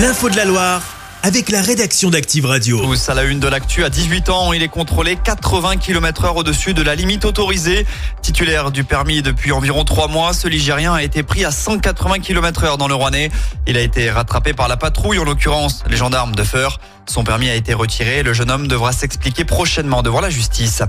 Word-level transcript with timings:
L'info 0.00 0.30
de 0.30 0.36
la 0.36 0.46
Loire 0.46 0.82
avec 1.22 1.50
la 1.50 1.60
rédaction 1.60 2.08
d'Active 2.08 2.46
Radio. 2.46 2.80
Tous 2.80 3.10
à 3.10 3.14
la 3.14 3.24
une 3.24 3.38
de 3.38 3.48
l'actu, 3.48 3.84
à 3.84 3.90
18 3.90 4.30
ans, 4.30 4.54
il 4.54 4.62
est 4.62 4.68
contrôlé 4.68 5.16
80 5.16 5.76
km 5.76 6.24
heure 6.24 6.36
au-dessus 6.36 6.72
de 6.72 6.80
la 6.80 6.94
limite 6.94 7.26
autorisée. 7.26 7.86
Titulaire 8.22 8.70
du 8.70 8.84
permis 8.84 9.20
depuis 9.20 9.52
environ 9.52 9.84
trois 9.84 10.08
mois, 10.08 10.32
ce 10.32 10.48
Ligérien 10.48 10.94
a 10.94 11.02
été 11.02 11.22
pris 11.22 11.44
à 11.44 11.50
180 11.50 12.20
km 12.20 12.64
heure 12.64 12.78
dans 12.78 12.88
le 12.88 12.94
Rouennais. 12.94 13.30
Il 13.66 13.76
a 13.76 13.82
été 13.82 14.10
rattrapé 14.10 14.54
par 14.54 14.68
la 14.68 14.78
patrouille, 14.78 15.18
en 15.18 15.24
l'occurrence 15.24 15.84
les 15.90 15.98
gendarmes 15.98 16.34
de 16.34 16.44
Feur. 16.44 16.80
Son 17.06 17.24
permis 17.24 17.50
a 17.50 17.54
été 17.54 17.74
retiré. 17.74 18.22
Le 18.22 18.32
jeune 18.32 18.50
homme 18.50 18.68
devra 18.68 18.92
s'expliquer 18.92 19.44
prochainement 19.44 20.02
devant 20.02 20.20
la 20.20 20.30
justice. 20.30 20.82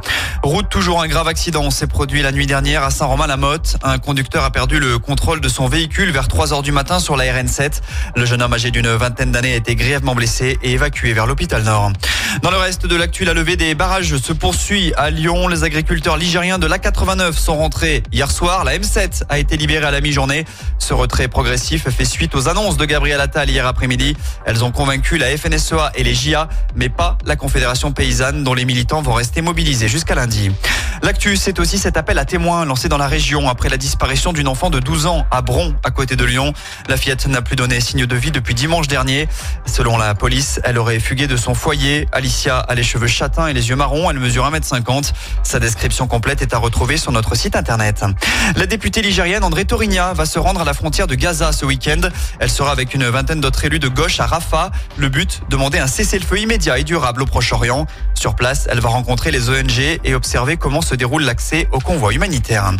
Route 0.43 0.69
toujours 0.69 1.01
un 1.01 1.07
grave 1.07 1.27
accident 1.27 1.69
s'est 1.71 1.87
produit 1.87 2.21
la 2.21 2.31
nuit 2.31 2.45
dernière 2.45 2.83
à 2.83 2.91
Saint-Romain-la-Motte. 2.91 3.77
Un 3.83 3.97
conducteur 3.97 4.43
a 4.43 4.51
perdu 4.51 4.79
le 4.79 4.99
contrôle 4.99 5.41
de 5.41 5.49
son 5.49 5.67
véhicule 5.67 6.11
vers 6.11 6.27
3 6.27 6.53
heures 6.53 6.61
du 6.61 6.71
matin 6.71 6.99
sur 6.99 7.15
la 7.15 7.25
RN7. 7.25 7.81
Le 8.15 8.25
jeune 8.25 8.41
homme 8.41 8.53
âgé 8.53 8.71
d'une 8.71 8.89
vingtaine 8.89 9.31
d'années 9.31 9.53
a 9.53 9.57
été 9.57 9.75
grièvement 9.75 10.15
blessé 10.15 10.59
et 10.61 10.73
évacué 10.73 11.13
vers 11.13 11.25
l'hôpital 11.25 11.63
Nord. 11.63 11.91
Dans 12.41 12.49
le 12.49 12.57
reste 12.57 12.87
de 12.87 12.95
l'actu, 12.95 13.23
la 13.23 13.35
levée 13.35 13.55
des 13.55 13.75
barrages 13.75 14.17
se 14.17 14.33
poursuit 14.33 14.93
à 14.97 15.11
Lyon. 15.11 15.47
Les 15.47 15.63
agriculteurs 15.63 16.17
ligériens 16.17 16.57
de 16.57 16.65
l'A89 16.65 17.33
sont 17.33 17.55
rentrés 17.55 18.01
hier 18.11 18.31
soir. 18.31 18.63
La 18.63 18.79
M7 18.79 19.25
a 19.29 19.37
été 19.37 19.57
libérée 19.57 19.85
à 19.85 19.91
la 19.91 20.01
mi-journée. 20.01 20.45
Ce 20.79 20.95
retrait 20.95 21.27
progressif 21.27 21.87
fait 21.89 22.03
suite 22.05 22.33
aux 22.33 22.49
annonces 22.49 22.77
de 22.77 22.85
Gabriel 22.85 23.21
Attal 23.21 23.47
hier 23.47 23.67
après-midi. 23.67 24.17
Elles 24.43 24.63
ont 24.63 24.71
convaincu 24.71 25.19
la 25.19 25.27
FNSEA 25.37 25.91
et 25.93 26.03
les 26.03 26.15
JA, 26.15 26.49
mais 26.73 26.89
pas 26.89 27.19
la 27.27 27.35
Confédération 27.35 27.91
paysanne 27.91 28.43
dont 28.43 28.55
les 28.55 28.65
militants 28.65 29.03
vont 29.03 29.13
rester 29.13 29.43
mobilisés 29.43 29.87
jusqu'à 29.87 30.15
lundi. 30.15 30.49
L'actu, 31.03 31.35
c'est 31.35 31.59
aussi 31.59 31.77
cet 31.77 31.97
appel 31.97 32.19
à 32.19 32.25
témoins 32.25 32.65
lancé 32.65 32.87
dans 32.87 32.97
la 32.97 33.07
région 33.07 33.49
après 33.49 33.69
la 33.69 33.77
disparition 33.77 34.33
d'une 34.33 34.47
enfant 34.47 34.69
de 34.69 34.79
12 34.79 35.07
ans 35.07 35.25
à 35.31 35.41
Bron, 35.41 35.75
à 35.83 35.89
côté 35.89 36.15
de 36.15 36.25
Lyon. 36.25 36.53
La 36.89 36.97
fillette 36.97 37.27
n'a 37.27 37.41
plus 37.41 37.55
donné 37.55 37.79
signe 37.81 38.05
de 38.05 38.15
vie 38.15 38.31
depuis 38.31 38.53
dimanche 38.53 38.87
dernier. 38.87 39.27
Selon 39.65 39.97
la 39.97 40.13
police, 40.15 40.59
elle 40.63 40.77
aurait 40.77 40.99
fugué 40.99 41.27
de 41.27 41.37
son 41.37 41.55
foyer. 41.55 42.07
Alicia 42.31 42.59
a 42.59 42.75
les 42.75 42.83
cheveux 42.83 43.07
châtains 43.07 43.47
et 43.47 43.53
les 43.53 43.67
yeux 43.67 43.75
marrons. 43.75 44.09
Elle 44.09 44.17
mesure 44.17 44.49
1m50. 44.49 45.11
Sa 45.43 45.59
description 45.59 46.07
complète 46.07 46.41
est 46.41 46.53
à 46.53 46.59
retrouver 46.59 46.95
sur 46.95 47.11
notre 47.11 47.35
site 47.35 47.57
internet. 47.57 48.05
La 48.55 48.67
députée 48.67 49.01
ligérienne 49.01 49.43
André 49.43 49.65
Torigna 49.65 50.13
va 50.13 50.25
se 50.25 50.39
rendre 50.39 50.61
à 50.61 50.63
la 50.63 50.73
frontière 50.73 51.07
de 51.07 51.15
Gaza 51.15 51.51
ce 51.51 51.65
week-end. 51.65 51.99
Elle 52.39 52.49
sera 52.49 52.71
avec 52.71 52.93
une 52.93 53.03
vingtaine 53.03 53.41
d'autres 53.41 53.65
élus 53.65 53.79
de 53.79 53.89
gauche 53.89 54.21
à 54.21 54.27
Rafah. 54.27 54.71
Le 54.95 55.09
but, 55.09 55.41
demander 55.49 55.79
un 55.79 55.87
cessez-le-feu 55.87 56.39
immédiat 56.39 56.79
et 56.79 56.85
durable 56.85 57.21
au 57.21 57.25
Proche-Orient. 57.25 57.85
Sur 58.13 58.35
place, 58.35 58.65
elle 58.71 58.79
va 58.79 58.87
rencontrer 58.87 59.31
les 59.31 59.49
ONG 59.49 59.99
et 60.01 60.15
observer 60.15 60.55
comment 60.55 60.81
se 60.81 60.95
déroule 60.95 61.23
l'accès 61.23 61.67
au 61.73 61.79
convoi 61.79 62.13
humanitaire. 62.13 62.71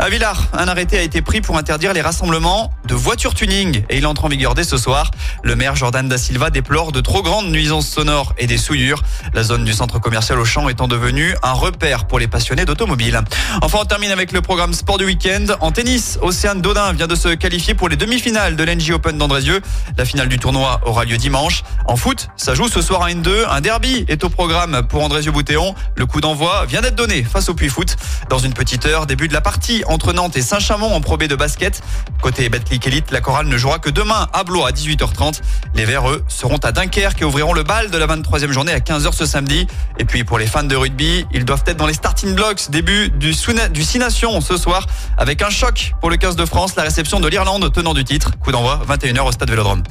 À 0.00 0.08
Villars, 0.08 0.48
un 0.52 0.66
arrêté 0.66 0.98
a 0.98 1.02
été 1.02 1.22
pris 1.22 1.40
pour 1.40 1.58
interdire 1.58 1.92
les 1.92 2.00
rassemblements 2.00 2.72
de 2.86 2.94
voitures 2.96 3.34
tuning 3.34 3.84
et 3.88 3.98
il 3.98 4.06
entre 4.06 4.24
en 4.24 4.28
vigueur 4.28 4.54
dès 4.54 4.64
ce 4.64 4.78
soir. 4.78 5.12
Le 5.44 5.54
maire 5.54 5.76
Jordan 5.76 6.08
Da 6.08 6.18
Silva 6.18 6.50
déplore 6.50 6.90
de 6.90 7.00
trop 7.00 7.22
grandes 7.22 7.50
nuisances 7.52 7.86
sonores 7.86 8.34
et 8.36 8.48
des 8.48 8.58
souillures. 8.58 8.95
La 9.34 9.42
zone 9.42 9.64
du 9.64 9.72
centre 9.72 9.98
commercial 9.98 10.38
Auchan 10.38 10.68
étant 10.68 10.88
devenue 10.88 11.34
un 11.42 11.52
repère 11.52 12.06
pour 12.06 12.18
les 12.18 12.28
passionnés 12.28 12.64
d'automobile. 12.64 13.20
Enfin, 13.62 13.78
on 13.82 13.84
termine 13.84 14.10
avec 14.10 14.32
le 14.32 14.40
programme 14.40 14.72
sport 14.72 14.98
du 14.98 15.04
week-end. 15.04 15.46
En 15.60 15.72
tennis, 15.72 16.18
Océane 16.22 16.60
Dodin 16.60 16.92
vient 16.92 17.06
de 17.06 17.14
se 17.14 17.28
qualifier 17.28 17.74
pour 17.74 17.88
les 17.88 17.96
demi-finales 17.96 18.56
de 18.56 18.64
l'NG 18.64 18.92
Open 18.92 19.18
d'Andrézieux. 19.18 19.60
La 19.96 20.04
finale 20.04 20.28
du 20.28 20.38
tournoi 20.38 20.80
aura 20.84 21.04
lieu 21.04 21.16
dimanche. 21.16 21.62
En 21.86 21.96
foot, 21.96 22.28
ça 22.36 22.54
joue 22.54 22.68
ce 22.68 22.82
soir 22.82 23.02
à 23.02 23.10
N2. 23.10 23.46
Un 23.48 23.60
derby 23.60 24.04
est 24.08 24.24
au 24.24 24.28
programme 24.28 24.86
pour 24.88 25.02
Andrézieux-Boutéon. 25.02 25.74
Le 25.96 26.06
coup 26.06 26.20
d'envoi 26.20 26.66
vient 26.66 26.80
d'être 26.80 26.94
donné 26.94 27.22
face 27.22 27.48
au 27.48 27.54
Puy 27.54 27.68
Foot. 27.68 27.96
Dans 28.28 28.38
une 28.38 28.52
petite 28.52 28.86
heure, 28.86 29.06
début 29.06 29.28
de 29.28 29.34
la 29.34 29.40
partie 29.40 29.82
entre 29.86 30.12
Nantes 30.12 30.36
et 30.36 30.42
Saint-Chamond 30.42 30.94
en 30.94 31.00
probé 31.00 31.28
de 31.28 31.36
basket. 31.36 31.82
Côté 32.22 32.48
Betclic 32.48 32.86
Elite, 32.86 33.10
la 33.10 33.20
chorale 33.20 33.46
ne 33.46 33.56
jouera 33.56 33.78
que 33.78 33.90
demain 33.90 34.28
à 34.32 34.44
Blois 34.44 34.68
à 34.68 34.72
18h30. 34.72 35.40
Les 35.74 35.84
Verts, 35.84 36.08
eux, 36.10 36.24
seront 36.28 36.58
à 36.58 36.72
Dunkerque 36.72 37.22
et 37.22 37.24
ouvriront 37.24 37.52
le 37.52 37.62
bal 37.62 37.90
de 37.90 37.98
la 37.98 38.06
23e 38.06 38.50
journée 38.50 38.72
à 38.76 38.80
15h 38.80 39.12
ce 39.12 39.24
samedi. 39.24 39.66
Et 39.98 40.04
puis 40.04 40.22
pour 40.22 40.38
les 40.38 40.46
fans 40.46 40.62
de 40.62 40.76
rugby, 40.76 41.24
ils 41.32 41.44
doivent 41.44 41.64
être 41.66 41.78
dans 41.78 41.86
les 41.86 41.94
starting 41.94 42.34
blocks. 42.34 42.70
Début 42.70 43.08
du, 43.08 43.32
du 43.70 43.84
6 43.84 43.98
Nations 43.98 44.40
ce 44.40 44.56
soir 44.56 44.86
avec 45.16 45.42
un 45.42 45.50
choc 45.50 45.94
pour 46.00 46.10
le 46.10 46.16
15 46.16 46.36
de 46.36 46.44
France, 46.44 46.76
la 46.76 46.82
réception 46.82 47.18
de 47.18 47.28
l'Irlande 47.28 47.72
tenant 47.72 47.94
du 47.94 48.04
titre. 48.04 48.32
Coup 48.42 48.52
d'envoi 48.52 48.80
21h 48.88 49.20
au 49.20 49.32
stade 49.32 49.50
Vélodrome. 49.50 49.82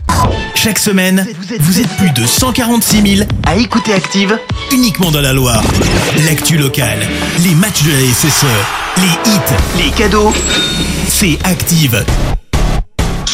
Chaque 0.54 0.80
semaine, 0.80 1.28
vous 1.60 1.80
êtes 1.80 1.90
plus 1.98 2.12
de 2.12 2.26
146 2.26 3.18
000 3.18 3.30
à 3.46 3.56
écouter 3.56 3.94
Active 3.94 4.38
uniquement 4.72 5.12
dans 5.12 5.22
la 5.22 5.34
Loire. 5.34 5.64
L'actu 6.26 6.58
locale, 6.58 7.00
les 7.40 7.56
matchs 7.56 7.84
de 7.84 7.92
la 7.92 8.14
SSE, 8.14 8.46
les 8.98 9.32
hits, 9.32 9.84
les 9.84 9.92
cadeaux, 9.92 10.34
c'est 11.08 11.38
Active. 11.44 12.06